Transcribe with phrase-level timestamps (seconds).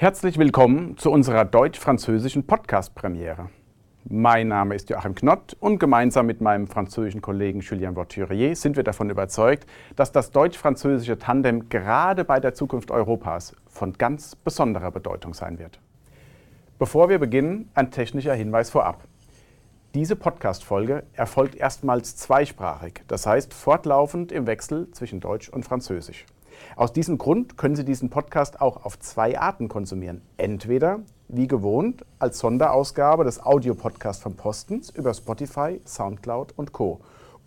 [0.00, 3.50] Herzlich willkommen zu unserer deutsch-französischen Podcast-Premiere.
[4.04, 8.84] Mein Name ist Joachim Knott und gemeinsam mit meinem französischen Kollegen Julien Vorturier sind wir
[8.84, 15.34] davon überzeugt, dass das deutsch-französische Tandem gerade bei der Zukunft Europas von ganz besonderer Bedeutung
[15.34, 15.80] sein wird.
[16.78, 19.02] Bevor wir beginnen, ein technischer Hinweis vorab.
[19.96, 26.24] Diese Podcast-Folge erfolgt erstmals zweisprachig, das heißt fortlaufend im Wechsel zwischen Deutsch und Französisch.
[26.76, 30.22] Aus diesem Grund können Sie diesen Podcast auch auf zwei Arten konsumieren.
[30.36, 37.00] Entweder, wie gewohnt, als Sonderausgabe des Audiopodcasts von Postens über Spotify, Soundcloud und Co.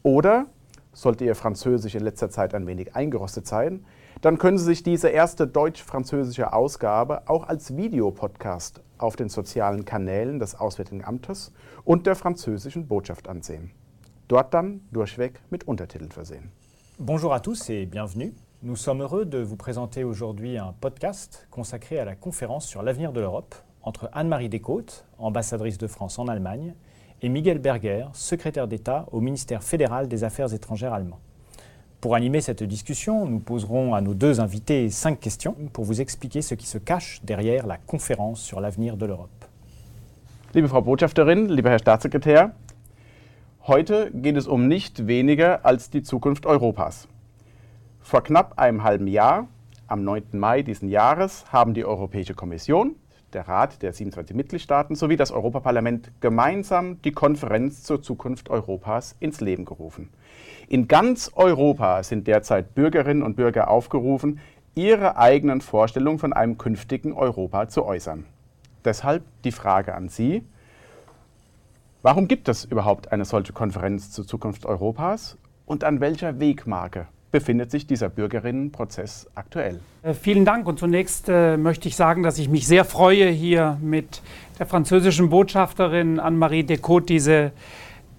[0.03, 0.45] Oder,
[0.93, 3.85] sollte Ihr Französisch in letzter Zeit ein wenig eingerostet sein,
[4.21, 10.39] dann können Sie sich diese erste deutsch-französische Ausgabe auch als Videopodcast auf den sozialen Kanälen
[10.39, 11.51] des Auswärtigen Amtes
[11.83, 13.71] und der französischen Botschaft ansehen.
[14.27, 16.51] Dort dann durchweg mit Untertiteln versehen.
[16.99, 18.31] Bonjour à tous et bienvenue.
[18.63, 23.11] Nous sommes heureux de vous présenter aujourd'hui un podcast consacré à la conférence sur l'avenir
[23.11, 26.75] de l'Europe entre Anne-Marie Descôtes, ambassadrice de France en Allemagne,
[27.23, 31.17] et Miguel Berger, secrétaire d'État au ministère fédéral des Affaires étrangères allemand.
[32.01, 36.43] Pour animer cette discussion, nous poserons à nos deux invités cinq questions pour vous expliquer
[36.43, 39.45] ce qui se cache derrière la conférence sur l'avenir de l'Europe.
[40.53, 42.51] Liebe Frau Botschafterin, lieber Herr Staatssekretär,
[43.67, 47.07] heute geht es um nicht weniger als die Zukunft Europas.
[48.01, 49.47] Vor knapp einem halben Jahr,
[49.87, 50.23] am 9.
[50.33, 52.95] Mai diesen Jahres, haben die Europäische Kommission,
[53.31, 59.39] der Rat der 27 Mitgliedstaaten sowie das Europaparlament gemeinsam die Konferenz zur Zukunft Europas ins
[59.39, 60.09] Leben gerufen.
[60.67, 64.39] In ganz Europa sind derzeit Bürgerinnen und Bürger aufgerufen,
[64.75, 68.25] ihre eigenen Vorstellungen von einem künftigen Europa zu äußern.
[68.83, 70.43] Deshalb die Frage an Sie.
[72.01, 77.71] Warum gibt es überhaupt eine solche Konferenz zur Zukunft Europas und an welcher Wegmarke befindet
[77.71, 79.79] sich dieser Bürgerinnenprozess aktuell?
[80.03, 83.77] Äh, vielen Dank und zunächst äh, möchte ich sagen, dass ich mich sehr freue, hier
[83.81, 84.21] mit
[84.59, 87.51] der französischen Botschafterin Anne-Marie Decaux diese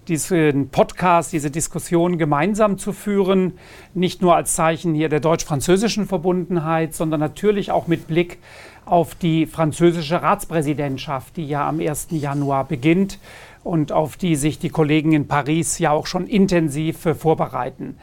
[0.07, 3.53] diesen Podcast, diese Diskussion gemeinsam zu führen,
[3.93, 8.39] nicht nur als Zeichen hier der deutsch-französischen Verbundenheit, sondern natürlich auch mit Blick
[8.85, 12.07] auf die französische Ratspräsidentschaft, die ja am 1.
[12.11, 13.19] Januar beginnt
[13.63, 17.97] und auf die sich die Kollegen in Paris ja auch schon intensiv äh, vorbereiten.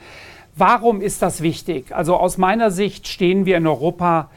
[0.61, 1.97] Warum ist das wichtig?
[1.97, 4.29] Also aus meiner Sicht stehen wir in Europa,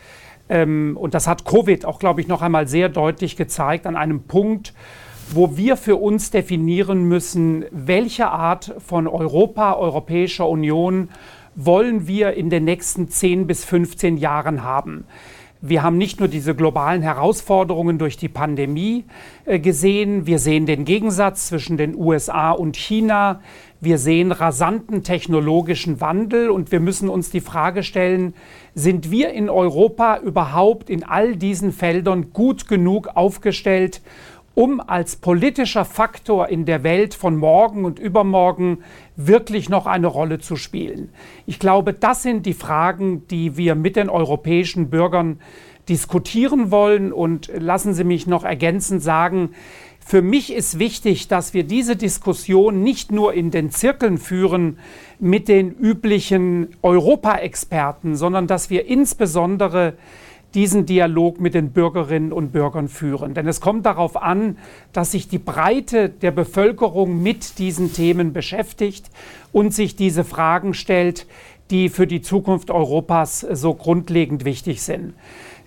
[0.47, 4.23] ähm, und das hat Covid auch, glaube ich, noch einmal sehr deutlich gezeigt, an einem
[4.23, 4.73] Punkt,
[5.33, 11.09] wo wir für uns definieren müssen, welche Art von Europa, Europäischer Union
[11.55, 15.03] wollen wir in den nächsten 10 bis 15 Jahren haben.
[15.65, 19.05] Wir haben nicht nur diese globalen Herausforderungen durch die Pandemie
[19.45, 23.39] äh, gesehen, wir sehen den Gegensatz zwischen den USA und China,
[23.79, 28.33] wir sehen rasanten technologischen Wandel und wir müssen uns die Frage stellen,
[28.75, 34.01] sind wir in Europa überhaupt in all diesen Feldern gut genug aufgestellt,
[34.55, 38.79] um als politischer Faktor in der Welt von morgen und übermorgen
[39.15, 41.09] wirklich noch eine Rolle zu spielen.
[41.45, 45.39] Ich glaube, das sind die Fragen, die wir mit den europäischen Bürgern
[45.89, 47.11] diskutieren wollen.
[47.11, 49.49] Und lassen Sie mich noch ergänzend sagen,
[50.05, 54.77] für mich ist wichtig, dass wir diese Diskussion nicht nur in den Zirkeln führen
[55.19, 59.93] mit den üblichen Europa-Experten, sondern dass wir insbesondere
[60.53, 63.33] diesen Dialog mit den Bürgerinnen und Bürgern führen.
[63.33, 64.57] Denn es kommt darauf an,
[64.91, 69.09] dass sich die Breite der Bevölkerung mit diesen Themen beschäftigt
[69.51, 71.25] und sich diese Fragen stellt,
[71.71, 75.13] die für die Zukunft Europas so grundlegend wichtig sind.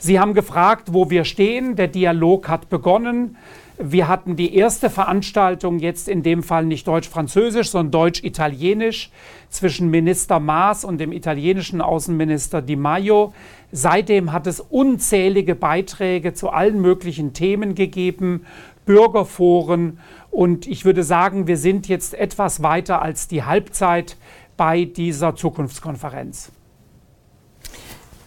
[0.07, 1.75] Sie haben gefragt, wo wir stehen.
[1.75, 3.37] Der Dialog hat begonnen.
[3.77, 9.11] Wir hatten die erste Veranstaltung, jetzt in dem Fall nicht deutsch-französisch, sondern deutsch-italienisch,
[9.49, 13.35] zwischen Minister Maas und dem italienischen Außenminister Di Maio.
[13.73, 18.47] Seitdem hat es unzählige Beiträge zu allen möglichen Themen gegeben,
[18.85, 19.99] Bürgerforen.
[20.31, 24.17] Und ich würde sagen, wir sind jetzt etwas weiter als die Halbzeit
[24.57, 26.53] bei dieser Zukunftskonferenz.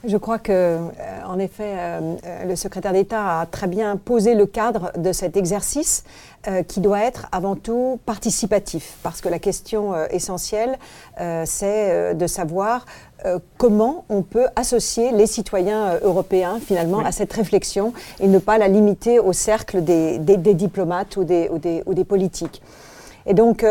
[0.06, 0.78] Je crois que, euh,
[1.28, 5.36] en effet, euh, euh, le secrétaire d'État a très bien posé le cadre de cet
[5.36, 6.04] exercice
[6.70, 10.80] qui doit être avant tout participatif, parce que la question essentielle,
[11.44, 12.86] c'est de savoir
[13.58, 17.92] comment on peut associer les citoyens européens finalement à cette réflexion
[18.22, 22.62] et ne pas la limiter au cercle des, diplomates ou des, ou des, politiques.
[23.26, 23.66] Et donc,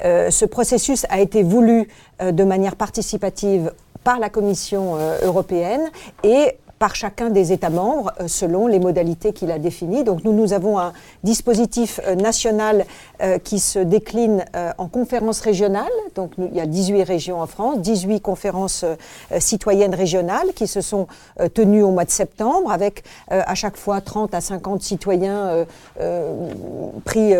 [0.00, 1.88] ce processus a été voulu
[2.22, 3.70] de manière participative
[4.04, 5.90] par la Commission euh, européenne
[6.22, 10.04] et par chacun des États membres euh, selon les modalités qu'il a définies.
[10.04, 10.92] Donc nous, nous avons un
[11.22, 12.84] dispositif euh, national
[13.22, 14.44] euh, qui se décline
[14.78, 15.84] en conférences régionales.
[16.14, 18.84] Donc il y a 18 régions en France, 18 conférences
[19.38, 21.06] citoyennes régionales qui se sont
[21.54, 25.66] tenues au mois de septembre avec à chaque fois 30 à 50 citoyens
[27.04, 27.34] pris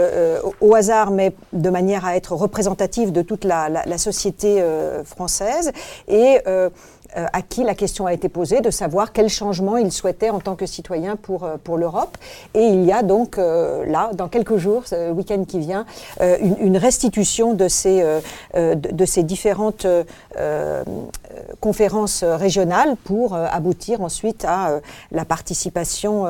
[0.61, 4.63] au hasard mais de manière à être représentatifs de toute la, la société
[5.05, 5.73] française.
[6.09, 6.41] Et
[7.17, 10.41] euh, à qui la question a été posée de savoir quel changement il souhaitait en
[10.41, 12.17] tant que citoyen pour, euh, pour l'Europe.
[12.55, 15.87] Et il y a donc euh, là, dans quelques jours, ce week-end qui vient,
[16.21, 18.05] une, restitution de ces,
[18.55, 19.87] de, ces différentes
[21.61, 24.81] conférences régionales pour aboutir ensuite à
[25.13, 26.27] la participation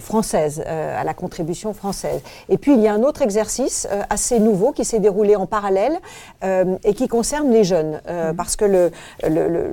[0.00, 2.20] française, à la contribution française.
[2.48, 5.98] Et puis il y a un autre exercice assez nouveau qui s'est déroulé en parallèle
[6.42, 8.34] et qui concerne les jeunes, mmh.
[8.36, 8.90] parce que le,
[9.28, 9.70] le le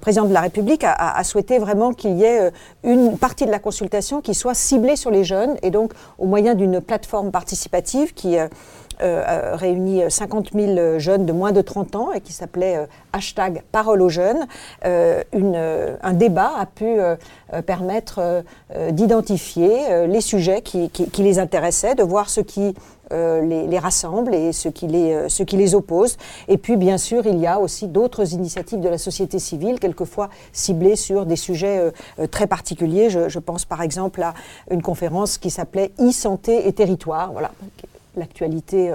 [0.00, 2.50] président de la République a, souhaité vraiment qu'il y ait euh,
[2.84, 6.54] une partie de la consultation qui soit ciblée sur les jeunes et donc au moyen
[6.54, 8.48] d'une plateforme participative qui euh,
[9.00, 14.02] euh, réunit 50 000 jeunes de moins de 30 ans et qui s'appelait hashtag Parole
[14.02, 14.46] aux jeunes.
[14.82, 16.96] un débat a pu
[17.64, 18.42] permettre
[18.90, 22.74] d'identifier les sujets qui, les intéressaient, de voir ce qui
[23.12, 26.16] euh, les, rassemble et ce qui les, euh, ce qui les oppose.
[26.48, 30.28] Et puis, bien sûr, il y a aussi d'autres initiatives de la société civile, quelquefois
[30.52, 33.08] ciblées sur des sujets euh, très particuliers.
[33.08, 34.34] Je, pense par exemple à
[34.70, 37.32] une conférence qui s'appelait e-santé et territoire.
[37.32, 37.52] Voilà
[38.16, 38.92] l'actualité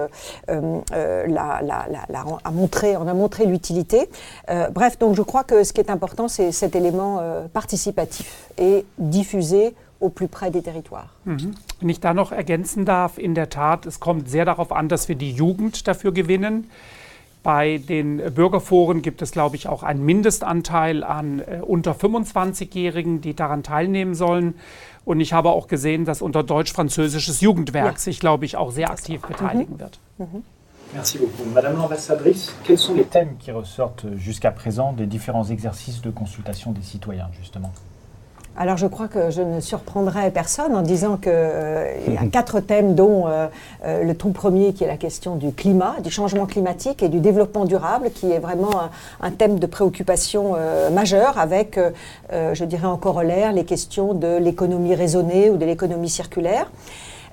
[0.48, 4.10] a montré, en a montré l'utilité.
[4.72, 7.22] bref, donc je crois que ce qui est important, c'est cet élément
[7.54, 11.08] participatif et diffusé au plus près des territoires.
[11.24, 11.54] Mhm.
[11.80, 15.08] Wenn ich da noch ergänzen darf, in der Tat, es kommt sehr darauf an, dass
[15.08, 16.70] wir die Jugend dafür gewinnen.
[17.42, 23.34] Bei den Bürgerforen gibt es, glaube ich, auch einen Mindestanteil an äh, unter 25-Jährigen, die
[23.34, 24.54] daran teilnehmen sollen.
[25.06, 27.98] Und ich habe auch gesehen, dass unser deutsch-französisches Jugendwerk ja.
[27.98, 29.80] sich, glaube ich, auch sehr aktiv beteiligen mhm.
[29.80, 29.98] wird.
[30.18, 30.42] Mhm.
[30.92, 31.52] Merci beaucoup.
[31.52, 36.72] Madame l'ambassadrice, quels sont les thèmes qui ressortent jusqu'à présent des différents exercices de consultation
[36.72, 37.72] des citoyens, justement
[38.56, 42.60] alors je crois que je ne surprendrai personne en disant qu'il euh, y a quatre
[42.60, 43.48] thèmes dont euh,
[43.84, 47.18] euh, le tout premier qui est la question du climat, du changement climatique et du
[47.18, 48.70] développement durable qui est vraiment
[49.20, 50.54] un, thème de préoccupation
[50.92, 51.78] majeur avec,
[52.30, 56.70] je dirais en corollaire, les questions de l'économie raisonnée ou de l'économie circulaire.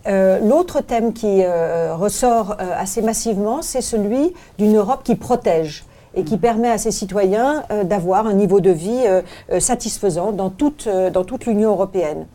[0.08, 5.86] L'autre thème qui ressort assez massivement, c'est celui d'une Europe qui protège
[6.16, 9.22] et qui permet à ses citoyens euh, d'avoir un niveau de vie euh,
[9.52, 10.88] euh, satisfaisant dans toute,
[11.46, 12.26] l'Union européenne.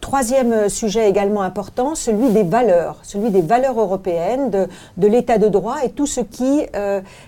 [0.00, 4.50] Troisième sujet également important, celui des valeurs, celui des valeurs européennes,
[4.96, 6.66] de l'état de droit et tout ce qui,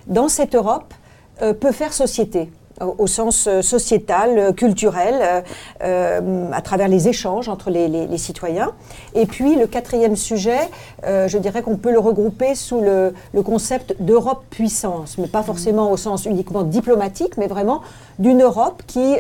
[0.07, 0.93] dans cette Europe,
[1.39, 5.45] peut faire société au sens euh, sociétal, euh, culturel,
[5.83, 8.73] euh, à travers les échanges entre les, citoyens.
[9.15, 10.59] Et puis le quatrième sujet,
[11.05, 15.97] je dirais qu'on peut le regrouper sous le, concept d'Europe puissance, mais pas forcément au
[15.97, 17.83] sens uniquement diplomatique, mais vraiment
[18.19, 19.15] d'une Europe qui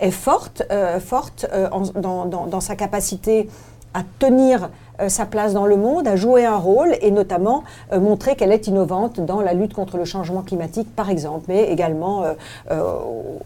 [0.00, 0.62] est forte,
[1.00, 1.46] forte
[1.94, 3.48] dans, dans, sa capacité
[3.94, 4.68] à tenir
[5.08, 8.66] sa place dans le monde, à jouer un rôle et notamment euh, montrer qu'elle est
[8.66, 12.24] innovante dans la lutte contre le changement climatique, par exemple, mais également
[12.70, 12.92] euh,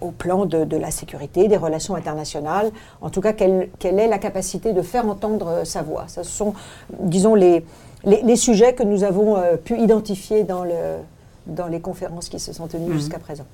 [0.00, 2.70] au, plan de, la sécurité, des relations internationales.
[3.00, 6.04] En tout cas, qu'elle ait la capacité de faire entendre sa voix.
[6.08, 6.54] Ce sont,
[6.98, 7.64] disons, les,
[8.04, 10.98] les, sujets que nous avons pu identifier dans, le,
[11.46, 12.94] dans les conférences qui se sont tenues mhm.
[12.94, 13.46] jusqu'à présent.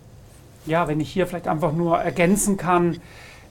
[0.66, 2.96] Ja, wenn ich hier vielleicht einfach nur ergänzen kann,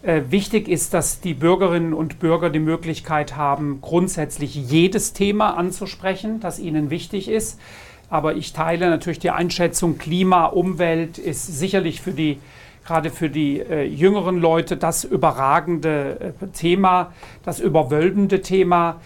[0.05, 6.59] wichtig ist, dass die Bürgerinnen und Bürger die Möglichkeit haben, grundsätzlich jedes Thema anzusprechen, das
[6.59, 7.59] ihnen wichtig ist.
[8.09, 12.37] Aber ich teile natürlich die Einschätzung, Klima, Umwelt ist sicherlich für die
[12.85, 18.97] gerade für die äh, jüngeren Leute das überragende äh, Thema, das überwölbende Thema.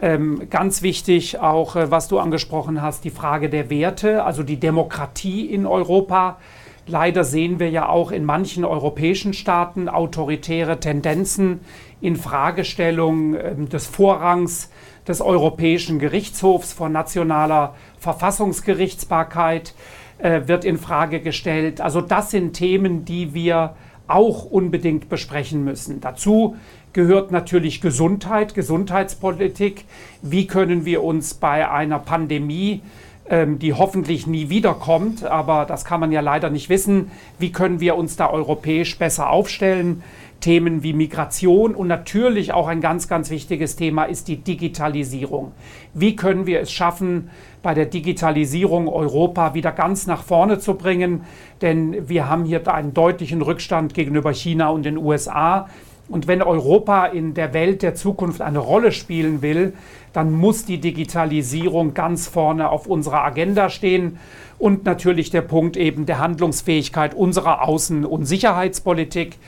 [0.00, 4.58] Ähm, ganz wichtig auch, äh, was du angesprochen hast, die Frage der Werte, also die
[4.58, 6.38] Demokratie in Europa.
[6.86, 11.60] Leider sehen wir ja auch in manchen europäischen Staaten autoritäre Tendenzen
[12.00, 14.70] in Fragestellung ähm, des Vorrangs
[15.08, 19.74] des Europäischen Gerichtshofs vor nationaler Verfassungsgerichtsbarkeit
[20.18, 21.80] äh, wird in Frage gestellt.
[21.80, 23.74] Also das sind Themen, die wir
[24.06, 26.00] auch unbedingt besprechen müssen.
[26.00, 26.56] Dazu
[26.92, 29.86] gehört natürlich Gesundheit, Gesundheitspolitik.
[30.20, 32.82] Wie können wir uns bei einer Pandemie
[33.28, 37.10] ähm, die hoffentlich nie wiederkommt, aber das kann man ja leider nicht wissen.
[37.38, 40.02] Wie können wir uns da europäisch besser aufstellen?
[40.40, 45.52] Themen wie Migration und natürlich auch ein ganz, ganz wichtiges Thema ist die Digitalisierung.
[45.94, 47.30] Wie können wir es schaffen,
[47.62, 51.22] bei der Digitalisierung Europa wieder ganz nach vorne zu bringen?
[51.62, 55.66] Denn wir haben hier einen deutlichen Rückstand gegenüber China und den USA.
[56.08, 59.72] Und wenn Europa in der Welt der Zukunft eine Rolle spielen will,
[60.12, 64.18] dann muss die Digitalisierung ganz vorne auf unserer Agenda stehen.
[64.58, 69.38] Und natürlich der Punkt eben der Handlungsfähigkeit unserer Außen- und Sicherheitspolitik.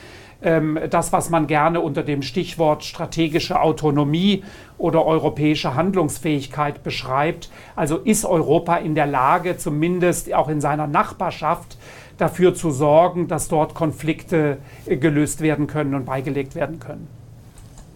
[0.43, 4.45] Ähm, das, was man gerne unter dem Stichwort strategische Autonomie
[4.77, 7.51] oder europäische Handlungsfähigkeit beschreibt.
[7.75, 11.79] Also ist Europa in der Lage, zumindest auch in seiner Nachbarschaft,
[12.19, 17.09] dafür zu sorgen, dass dort Konflikte äh, gelöst werden können und beigelegt werden können.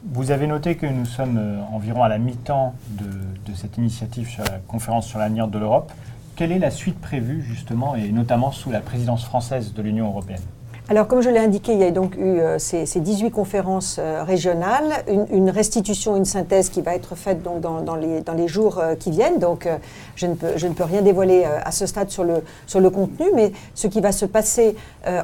[0.03, 4.29] Vous avez noté que nous sommes euh, environ à la mi-temps de, de, cette initiative
[4.29, 5.93] sur la conférence sur l'avenir de l'Europe.
[6.37, 10.41] Quelle est la suite prévue justement et notamment sous la présidence française de l'Union européenne?
[10.91, 14.25] Alors, comme je l'ai indiqué, il y a donc eu euh, ces, 18 conférences euh,
[14.25, 18.81] régionales, une, restitution, une synthèse qui va être faite donc, dans, les, dans les, jours
[18.81, 19.39] euh, qui viennent.
[19.39, 19.69] Donc,
[20.17, 22.91] je ne, peux, je, ne peux, rien dévoiler à ce stade sur le, sur le
[22.91, 24.75] contenu, mais ce qui va se passer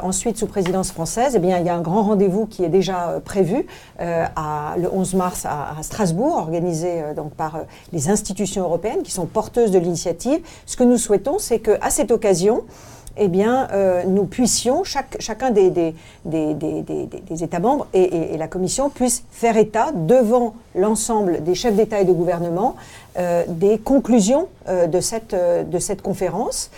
[0.02, 3.20] ensuite sous présidence française, eh bien, il y a un grand rendez-vous qui est déjà
[3.24, 3.66] prévu
[3.98, 7.58] à, le 11 mars à, à Strasbourg, organisé donc, par
[7.92, 10.38] les institutions européennes qui sont porteuses de l'initiative.
[10.64, 12.62] Ce que nous souhaitons, c'est qu'à cette occasion,
[13.16, 15.94] eh bien, euh, nous puissions, chacun des,
[17.42, 22.12] États membres et, la Commission puissent faire état devant l'ensemble des chefs d'État et de
[22.12, 22.76] gouvernement
[23.18, 26.70] euh, des conclusions euh, de, cette, de cette conférence.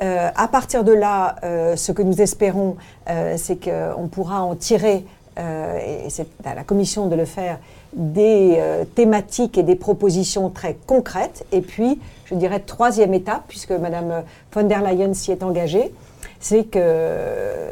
[0.00, 1.36] à partir de là,
[1.76, 2.76] ce que nous espérons,
[3.36, 5.06] c'est qu'on pourra en tirer,
[5.38, 7.58] et c'est à la Commission de le faire,
[7.92, 8.58] des
[8.94, 11.44] thématiques et des propositions très concrètes.
[11.52, 15.92] Et puis, je dirais, troisième étape, puisque Mme von der Leyen s'y est engagée,
[16.40, 16.80] c'est que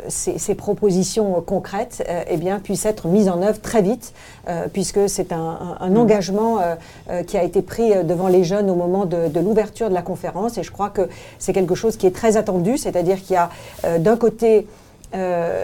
[0.08, 4.12] ces, propositions concrètes euh, eh bien, puissent être mises en œuvre très vite,
[4.48, 5.96] euh, puisque c'est un, mm.
[5.96, 9.94] engagement euh, qui a été pris devant les jeunes au moment de, de l'ouverture de
[9.94, 10.58] la conférence.
[10.58, 13.50] Et je crois que c'est quelque chose qui est très attendu, c'est-à-dire qu'il y a
[13.98, 14.66] d'un côté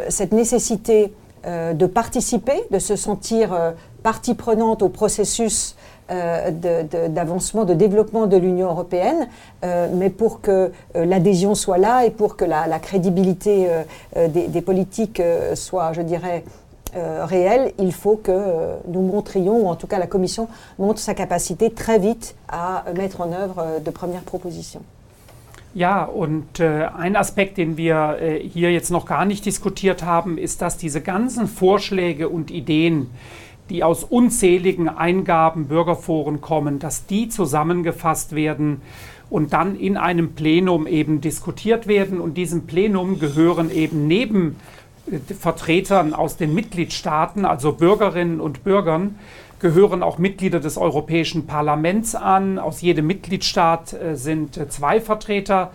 [0.09, 1.13] cette nécessité
[1.45, 3.57] de participer, de se sentir
[4.03, 5.75] partie prenante au processus
[6.11, 6.51] euh,
[7.09, 9.29] d'avancement, de, développement de l'Union européenne,
[9.65, 13.69] euh, mais pour que euh, l'adhésion soit là et pour que la, crédibilité
[14.17, 15.23] des, politiques
[15.55, 16.45] soit, je dirais,
[16.95, 20.49] réelle, il faut que nous montrions, ou en tout cas la Commission
[20.81, 24.83] montre sa capacité très vite à mettre en œuvre de premières propositions.
[25.73, 30.37] Ja, und äh, ein Aspekt, den wir äh, hier jetzt noch gar nicht diskutiert haben,
[30.37, 33.09] ist, dass diese ganzen Vorschläge und Ideen,
[33.69, 38.83] die aus unzähligen Eingaben Bürgerforen kommen, dass die zusammengefasst werden
[39.31, 42.21] und dann in einem Plenum eben diskutiert werden.
[42.21, 44.57] Und diesem Plenum gehören eben neben
[45.09, 49.15] äh, Vertretern aus den Mitgliedstaaten, also Bürgerinnen und Bürgern,
[49.61, 52.59] gehören auch Mitglieder des Europäischen Parlaments an.
[52.59, 55.73] Aus jedem Mitgliedstaat äh, sind äh, zwei Vertreter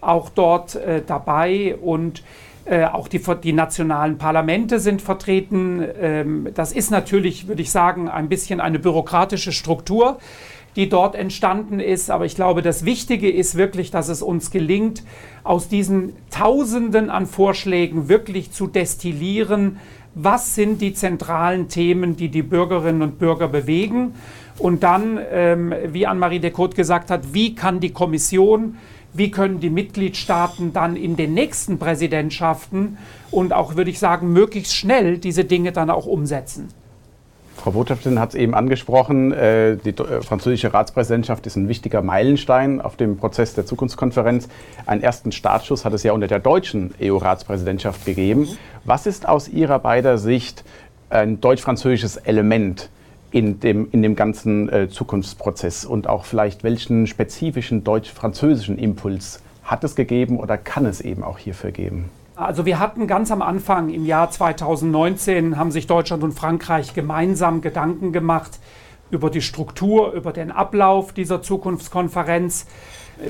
[0.00, 0.78] auch dort
[1.08, 2.22] dabei und
[2.68, 5.82] äh, auch die, die, nationalen Parlamente sind vertreten.
[6.00, 10.18] Ähm, das ist natürlich, würde ich sagen, ein bisschen eine bürokratische Struktur,
[10.76, 12.10] die dort entstanden ist.
[12.10, 15.02] Aber ich glaube, das Wichtige ist wirklich, dass es uns gelingt,
[15.44, 19.78] aus diesen Tausenden an Vorschlägen wirklich zu destillieren,
[20.20, 24.14] was sind die zentralen Themen, die die Bürgerinnen und Bürger bewegen.
[24.58, 28.76] Und dann, ähm, wie Anne-Marie Decot gesagt hat, wie kann die Kommission
[29.12, 32.98] wie können die Mitgliedstaaten dann in den nächsten Präsidentschaften
[33.30, 36.68] und auch, würde ich sagen, möglichst schnell diese Dinge dann auch umsetzen.
[37.58, 42.80] Frau Botschafterin hat es eben angesprochen, äh, die äh, französische Ratspräsidentschaft ist ein wichtiger Meilenstein
[42.80, 44.48] auf dem Prozess der Zukunftskonferenz.
[44.86, 48.48] Einen ersten Startschuss hat es ja unter der deutschen EU-Ratspräsidentschaft gegeben.
[48.84, 50.64] Was ist aus Ihrer beider Sicht
[51.10, 52.90] ein deutsch-französisches Element
[53.30, 59.84] in dem, in dem ganzen äh, Zukunftsprozess und auch vielleicht welchen spezifischen deutsch-französischen Impuls hat
[59.84, 62.10] es gegeben oder kann es eben auch hierfür geben?
[62.38, 67.62] Also wir hatten ganz am Anfang im Jahr 2019 haben sich Deutschland und Frankreich gemeinsam
[67.62, 68.60] Gedanken gemacht
[69.10, 72.66] über die Struktur, über den Ablauf dieser Zukunftskonferenz.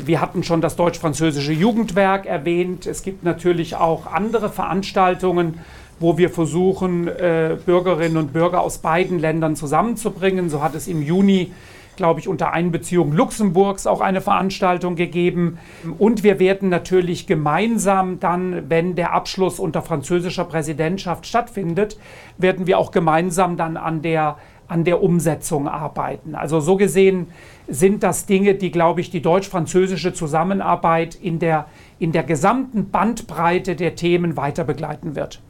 [0.05, 2.85] Wir hatten schon das deutsch-französische Jugendwerk erwähnt.
[2.85, 5.61] Es gibt natürlich auch andere Veranstaltungen,
[5.99, 10.50] wo wir versuchen, äh, Bürgerinnen und Bürger aus beiden Ländern zusammenzubringen.
[10.50, 11.53] So hat es im Juni,
[11.99, 15.59] glaube ich, unter Einbeziehung Luxemburgs auch eine Veranstaltung gegeben.
[15.99, 21.99] Und wir werden natürlich gemeinsam dann, wenn der Abschluss unter französischer Präsidentschaft stattfindet,
[22.38, 24.38] werden wir auch gemeinsam dann an der
[24.69, 26.35] an der Umsetzung arbeiten.
[26.35, 27.28] Also so gesehen
[27.69, 31.67] sind das Dinge, die, glaube ich, die deutsch-französische Zusammenarbeit in der,
[31.99, 35.40] in der gesamten Bandbreite der Themen weiter begleiten wird.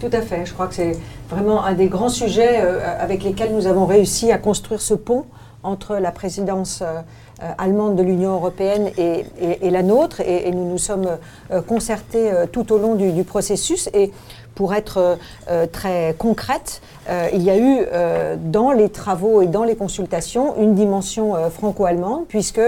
[0.00, 0.46] Tout à fait.
[0.46, 0.96] Je crois que c'est
[1.28, 5.26] vraiment un des grands sujets euh, avec lesquels nous avons réussi à construire ce pont
[5.62, 7.00] entre la présidence euh,
[7.42, 10.20] euh, allemande de l'Union européenne et, et, et, la nôtre.
[10.20, 11.08] Et, et nous nous sommes
[11.50, 13.88] euh, concertés tout au long du, du processus.
[13.94, 14.12] Et
[14.54, 19.46] pour être euh, très concrète, euh, il y a eu euh, dans les travaux et
[19.46, 22.60] dans les consultations une dimension franco-allemande, puisque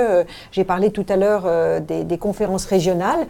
[0.53, 1.47] j'ai parlé tout à l'heure
[1.81, 3.27] des, des, conférences régionales.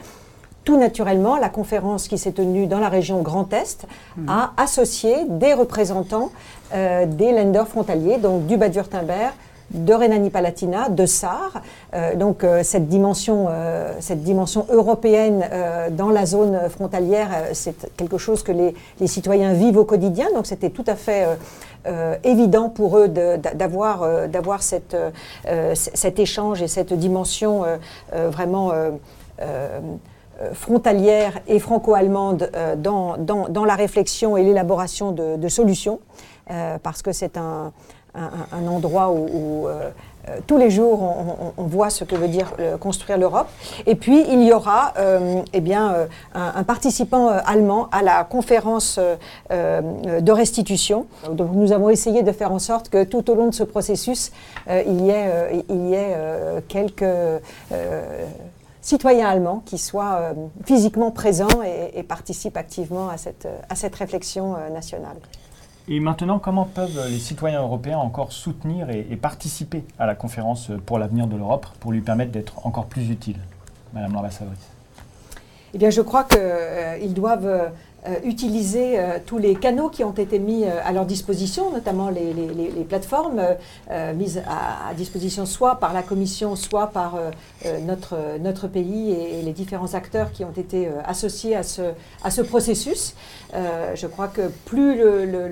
[0.64, 4.28] Tout naturellement, la conférence qui s'est tenue dans la région Grand Est mmh.
[4.30, 6.30] a associé des représentants
[6.73, 9.35] des lenders frontaliers, donc du Bade-Württemberg,
[9.71, 11.62] de Rhénanie-Palatinat, de Sarre.
[11.94, 15.44] Euh, donc euh, cette, dimension, euh, cette dimension européenne
[15.90, 18.75] dans la zone frontalière, c'est quelque chose que les,
[19.06, 20.26] citoyens vivent au quotidien.
[20.35, 21.26] Donc c'était tout à fait
[22.25, 27.64] évident pour eux d'avoir cet échange et cette dimension
[28.12, 28.73] vraiment
[30.52, 36.00] frontalière et franco-allemande dans, la réflexion et l'élaboration de, de, solutions,
[36.83, 37.73] parce que c'est un,
[38.14, 39.90] un, un, endroit où, euh,
[40.28, 41.02] euh, tous les jours
[41.56, 43.49] on, voit ce que veut dire euh, construire l'Europe.
[43.87, 44.94] Et puis il y aura
[45.52, 48.99] eh bien, un, participant allemand à la conférence
[49.50, 51.06] de restitution.
[51.30, 54.33] Donc nous avons essayé de faire en sorte que tout au long de ce processus,
[54.68, 56.16] il y ait, il y ait
[56.68, 57.04] quelques
[58.80, 64.56] citoyens allemands qui soient physiquement présents et, et, participent activement à cette, à cette réflexion
[64.73, 65.16] nationale.
[65.86, 70.98] Et maintenant, comment peuvent les citoyens européens encore soutenir et, participer à la conférence pour
[70.98, 73.36] l'avenir de l'Europe pour lui permettre d'être encore plus utile,
[73.92, 74.70] Madame l'ambassadrice?
[75.74, 77.68] Eh bien, je crois qu'ils euh, doivent euh,
[78.25, 82.34] utiliser euh, tous les canaux qui ont été mis euh, à leur disposition, notamment les,
[82.34, 83.40] les, les plateformes
[84.14, 87.18] mises à, à, disposition soit par la Commission, soit par
[87.82, 91.82] notre, notre pays et, les différents acteurs qui ont été associés à ce,
[92.23, 93.14] à ce processus.
[93.52, 95.49] je crois que plus le, le,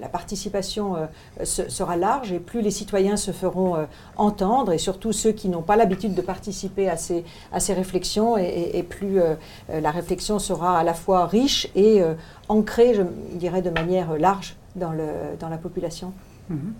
[0.00, 0.96] la participation
[1.42, 5.76] sera large et plus les citoyens se feront entendre, et surtout ceux qui n'ont pas
[5.76, 9.20] l'habitude de participer à ces, à ces réflexions, et, et, et plus
[9.68, 12.14] la réflexion sera à la fois riche et euh,
[12.48, 13.02] ancré, je
[13.38, 16.12] dirais, de manière large dans, le, dans la population.
[16.48, 16.74] Mhm.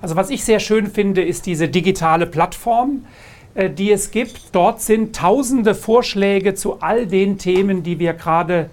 [0.00, 3.04] Also was ich sehr schön finde, ist diese digitale Plattform,
[3.54, 4.52] äh, die es gibt.
[4.52, 8.68] Dort sind tausende Vorschläge zu all den Themen, die wir gerade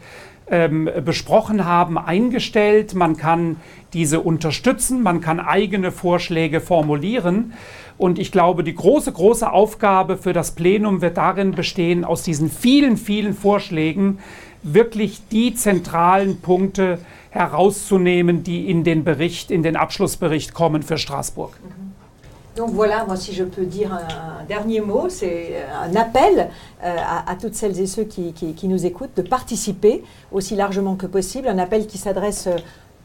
[0.49, 2.95] ähm, besprochen haben, eingestellt.
[2.95, 3.57] Man kann
[3.93, 7.53] diese unterstützen, man kann eigene Vorschläge formulieren.
[7.99, 12.49] Und ich glaube, die große, große Aufgabe für das Plenum wird darin bestehen, aus diesen
[12.49, 14.19] vielen, vielen Vorschlägen
[14.63, 21.51] wirklich die zentralen Punkte herauszunehmen, die in den Abschlussbericht kommen für Straßburg.
[21.63, 21.89] Mhm.
[22.55, 26.49] Donc voilà, moi si je peux dire un, dernier mot, c'est un appel
[26.83, 31.47] euh, à, toutes celles et ceux qui, nous écoutent de participer aussi largement que possible,
[31.47, 32.57] un appel qui s'adresse euh,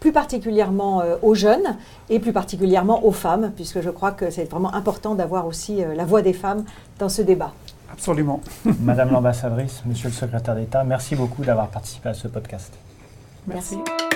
[0.04, 1.78] plus particulièrement euh, aux jeunes
[2.10, 5.94] et plus particulièrement aux femmes, puisque je crois que c'est vraiment important d'avoir aussi euh,
[5.94, 6.64] la voix des femmes
[6.98, 7.54] dans ce débat.
[7.94, 8.40] Absolument.
[8.80, 12.72] Madame l'ambassadrice, Monsieur le secrétaire d'État, merci beaucoup d'avoir participé à ce podcast.
[13.46, 13.76] merci.
[13.76, 14.13] merci.